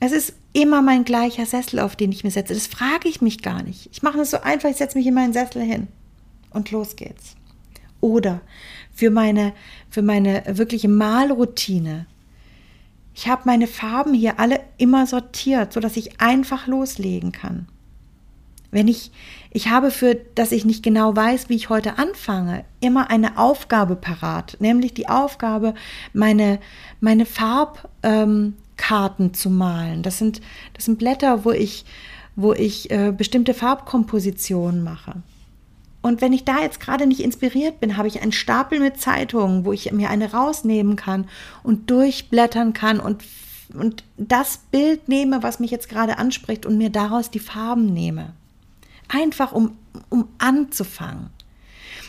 [0.00, 2.54] es ist immer mein gleicher Sessel, auf den ich mich setze.
[2.54, 3.90] Das frage ich mich gar nicht.
[3.92, 5.88] Ich mache es so einfach, ich setze mich in meinen Sessel hin
[6.50, 7.36] und los geht's.
[8.00, 8.40] Oder
[8.94, 9.52] für meine,
[9.90, 12.06] für meine wirkliche Malroutine.
[13.14, 17.68] Ich habe meine Farben hier alle immer sortiert, sodass ich einfach loslegen kann.
[18.70, 19.10] Wenn ich,
[19.52, 23.96] ich habe für, dass ich nicht genau weiß, wie ich heute anfange, immer eine Aufgabe
[23.96, 25.74] parat, nämlich die Aufgabe,
[26.12, 26.60] meine,
[27.00, 28.54] meine Farbkarten
[29.18, 30.02] ähm, zu malen.
[30.02, 30.40] Das sind,
[30.74, 31.84] das sind Blätter, wo ich,
[32.36, 35.14] wo ich äh, bestimmte Farbkompositionen mache.
[36.00, 39.64] Und wenn ich da jetzt gerade nicht inspiriert bin, habe ich einen Stapel mit Zeitungen,
[39.64, 41.28] wo ich mir eine rausnehmen kann
[41.64, 43.24] und durchblättern kann und,
[43.74, 48.32] und das Bild nehme, was mich jetzt gerade anspricht und mir daraus die Farben nehme
[49.10, 49.76] einfach um,
[50.08, 51.30] um anzufangen.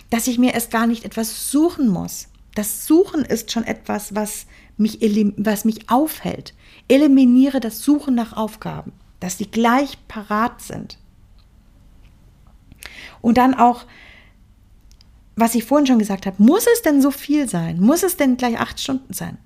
[0.10, 2.28] Dass ich mir erst gar nicht etwas suchen muss.
[2.56, 4.46] Das Suchen ist schon etwas, was
[4.78, 5.00] mich,
[5.38, 6.54] was mich aufhält.
[6.88, 10.98] Eliminiere das Suchen nach Aufgaben, dass sie gleich parat sind.
[13.22, 13.86] Und dann auch,
[15.36, 17.80] was ich vorhin schon gesagt habe, muss es denn so viel sein?
[17.80, 19.38] Muss es denn gleich acht Stunden sein?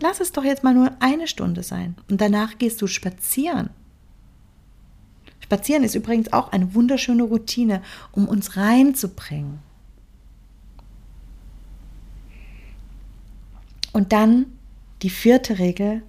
[0.00, 1.96] Lass es doch jetzt mal nur eine Stunde sein.
[2.10, 3.70] Und danach gehst du spazieren.
[5.46, 7.80] Spazieren ist übrigens auch eine wunderschöne Routine,
[8.10, 9.60] um uns reinzubringen.
[13.92, 14.46] Und dann
[15.02, 16.02] die vierte Regel,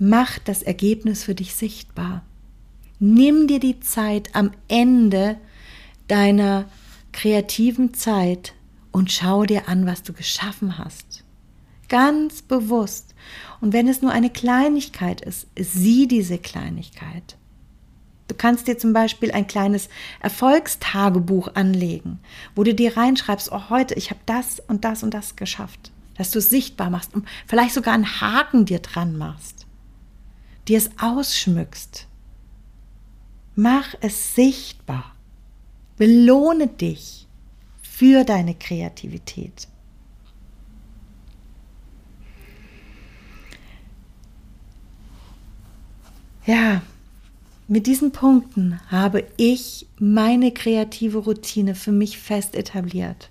[0.00, 2.24] mach das Ergebnis für dich sichtbar.
[2.98, 5.38] Nimm dir die Zeit am Ende
[6.08, 6.64] deiner
[7.12, 8.54] kreativen Zeit
[8.90, 11.22] und schau dir an, was du geschaffen hast.
[11.88, 13.14] Ganz bewusst.
[13.60, 17.36] Und wenn es nur eine Kleinigkeit ist, sieh diese Kleinigkeit.
[18.30, 19.88] Du kannst dir zum Beispiel ein kleines
[20.20, 22.20] Erfolgstagebuch anlegen,
[22.54, 25.90] wo du dir reinschreibst, oh, heute, ich habe das und das und das geschafft.
[26.16, 29.66] Dass du es sichtbar machst und vielleicht sogar einen Haken dir dran machst.
[30.68, 32.06] Dir es ausschmückst.
[33.56, 35.16] Mach es sichtbar.
[35.96, 37.26] Belohne dich
[37.82, 39.66] für deine Kreativität.
[46.46, 46.82] Ja,
[47.70, 53.30] mit diesen Punkten habe ich meine kreative Routine für mich fest etabliert.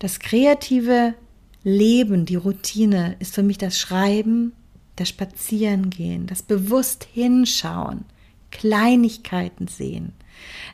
[0.00, 1.14] Das kreative
[1.62, 4.54] Leben, die Routine, ist für mich das Schreiben,
[4.96, 8.06] das Spazierengehen, das bewusst hinschauen,
[8.50, 10.12] Kleinigkeiten sehen.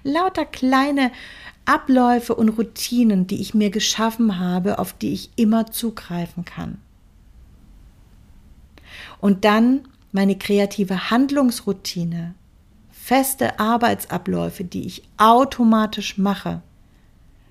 [0.03, 1.13] Lauter kleine
[1.67, 6.79] Abläufe und Routinen, die ich mir geschaffen habe, auf die ich immer zugreifen kann.
[9.21, 9.83] Und dann
[10.17, 12.35] meine kreative Handlungsroutine,
[12.91, 16.63] feste Arbeitsabläufe, die ich automatisch mache,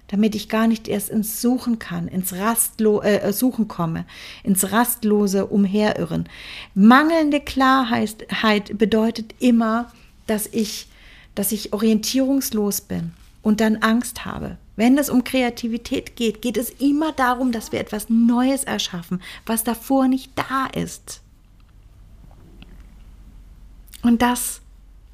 [0.07, 4.05] damit ich gar nicht erst ins Suchen kann, ins Rastlo äh, Suchen komme,
[4.43, 6.28] ins rastlose Umherirren.
[6.74, 9.91] Mangelnde Klarheit bedeutet immer,
[10.26, 10.88] dass ich,
[11.36, 13.13] dass ich orientierungslos bin
[13.43, 14.57] und dann Angst habe.
[14.76, 19.63] Wenn es um Kreativität geht, geht es immer darum, dass wir etwas Neues erschaffen, was
[19.63, 21.22] davor nicht da ist.
[24.06, 24.62] Und das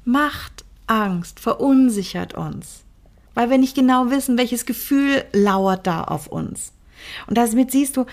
[0.04, 2.84] macht Angst, verunsichert uns,
[3.32, 6.72] weil wir nicht genau wissen, welches Gefühl lauert da auf uns.
[7.26, 8.04] Und damit siehst du,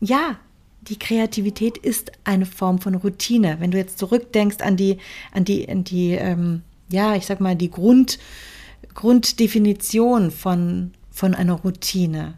[0.00, 0.36] ja,
[0.82, 3.56] die Kreativität ist eine Form von Routine.
[3.58, 4.98] Wenn du jetzt zurückdenkst an die,
[5.32, 8.20] an die, an die, ähm, ja, ich sag mal, die Grund,
[8.94, 12.34] Grunddefinition von, von einer Routine.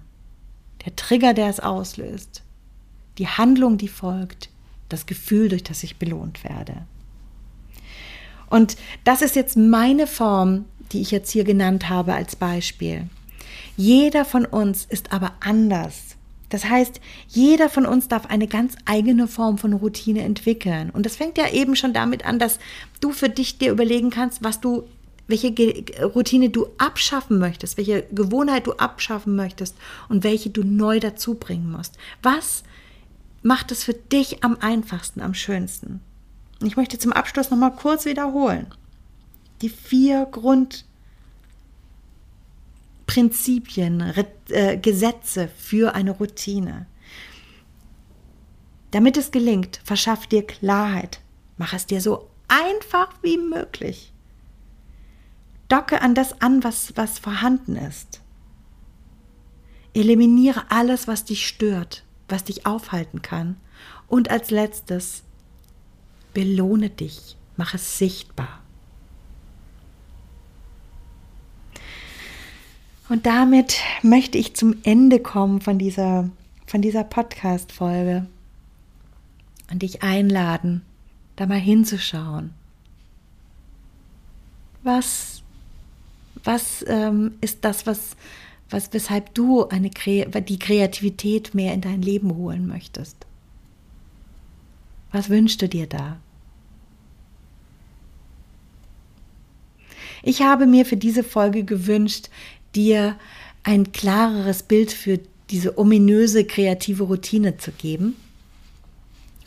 [0.87, 2.43] Der Trigger, der es auslöst.
[3.19, 4.49] Die Handlung, die folgt.
[4.89, 6.87] Das Gefühl, durch das ich belohnt werde.
[8.51, 13.09] Und das ist jetzt meine Form, die ich jetzt hier genannt habe als Beispiel.
[13.77, 16.17] Jeder von uns ist aber anders.
[16.51, 20.91] Das heißt, jeder von uns darf eine ganz eigene Form von Routine entwickeln.
[20.91, 22.59] Und das fängt ja eben schon damit an, dass
[23.01, 24.83] du für dich dir überlegen kannst, was du,
[25.29, 25.55] welche
[26.03, 29.77] Routine du abschaffen möchtest, welche Gewohnheit du abschaffen möchtest
[30.09, 31.97] und welche du neu dazu bringen musst.
[32.21, 32.65] Was
[33.43, 36.01] macht es für dich am einfachsten, am schönsten?
[36.63, 38.67] Ich möchte zum Abschluss nochmal kurz wiederholen.
[39.63, 40.27] Die vier
[43.07, 44.13] Grundprinzipien,
[44.49, 46.87] äh, Gesetze für eine Routine.
[48.91, 51.21] Damit es gelingt, verschaff dir Klarheit.
[51.57, 54.13] Mach es dir so einfach wie möglich.
[55.69, 58.21] Docke an das an, was, was vorhanden ist.
[59.95, 63.57] Eliminiere alles, was dich stört, was dich aufhalten kann.
[64.09, 65.23] Und als letztes,
[66.35, 68.61] Belohne dich, mach es sichtbar.
[73.11, 76.31] Und damit möchte ich zum Ende kommen von dieser,
[76.67, 78.27] von dieser Podcast-Folge
[79.69, 80.83] und dich einladen,
[81.35, 82.55] da mal hinzuschauen.
[84.85, 85.43] Was,
[86.45, 88.17] was ähm, ist das, was,
[88.71, 93.27] was, weshalb du eine, die Kreativität mehr in dein Leben holen möchtest?
[95.13, 96.19] Was wünschst du dir da?
[100.23, 102.29] Ich habe mir für diese Folge gewünscht,
[102.75, 103.17] dir
[103.63, 105.19] ein klareres Bild für
[105.51, 108.17] diese ominöse kreative Routine zu geben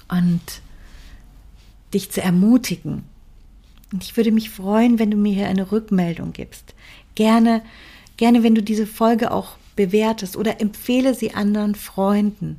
[0.10, 0.42] und
[1.94, 3.04] dich zu ermutigen.
[3.92, 6.74] Und ich würde mich freuen, wenn du mir hier eine Rückmeldung gibst.
[7.16, 7.62] Gerne,
[8.18, 12.58] gerne, wenn du diese Folge auch bewertest oder empfehle sie anderen Freunden.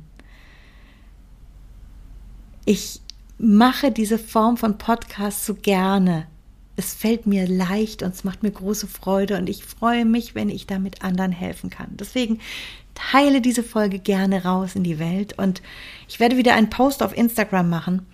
[2.65, 3.01] Ich
[3.37, 6.27] mache diese Form von Podcast so gerne.
[6.75, 10.49] Es fällt mir leicht und es macht mir große Freude und ich freue mich, wenn
[10.49, 11.89] ich damit anderen helfen kann.
[11.91, 12.39] Deswegen
[12.95, 15.61] teile diese Folge gerne raus in die Welt und
[16.07, 18.05] ich werde wieder einen Post auf Instagram machen.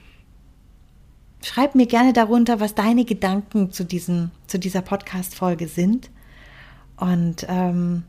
[1.43, 6.11] Schreib mir gerne darunter, was deine Gedanken zu, diesem, zu dieser Podcast-Folge sind.
[6.97, 8.03] Und ähm,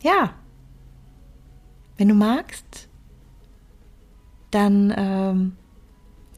[0.00, 0.32] ja,
[1.98, 2.88] wenn du magst,
[4.50, 5.56] dann ähm,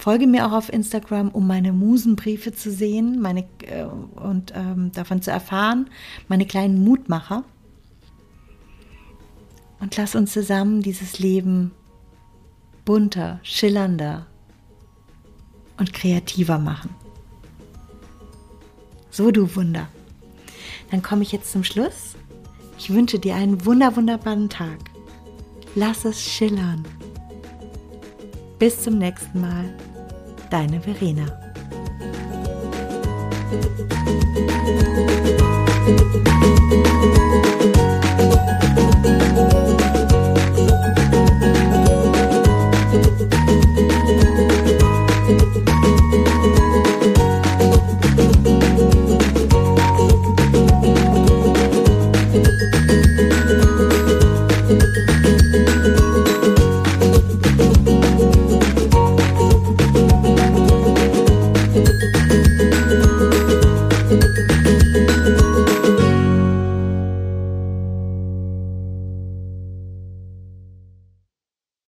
[0.05, 5.23] Folge mir auch auf Instagram, um meine Musenbriefe zu sehen meine, äh, und ähm, davon
[5.23, 5.89] zu erfahren,
[6.29, 7.43] meine kleinen Mutmacher.
[9.81, 11.71] Und lass uns zusammen dieses Leben
[12.85, 14.27] bunter, schillernder
[15.79, 16.91] und kreativer machen.
[19.09, 19.89] So, du Wunder.
[20.91, 22.15] Dann komme ich jetzt zum Schluss.
[22.77, 24.81] Ich wünsche dir einen wunder, wunderbaren Tag.
[25.75, 26.85] Lass es schillern.
[28.59, 29.75] Bis zum nächsten Mal
[30.51, 31.27] deine Verena.